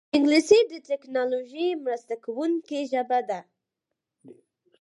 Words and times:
انګلیسي 0.15 0.59
د 0.71 0.73
ټیکنالوژۍ 0.89 1.67
مرسته 1.85 2.13
کوونکې 2.25 2.79
ژبه 2.91 3.19
ده 3.29 3.39